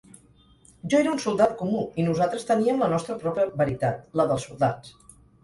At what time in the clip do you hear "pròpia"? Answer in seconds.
3.27-3.47